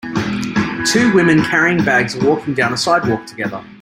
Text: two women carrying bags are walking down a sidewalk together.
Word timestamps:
two 0.87 1.13
women 1.13 1.43
carrying 1.43 1.77
bags 1.77 2.15
are 2.15 2.25
walking 2.27 2.55
down 2.55 2.73
a 2.73 2.77
sidewalk 2.77 3.23
together. 3.27 3.63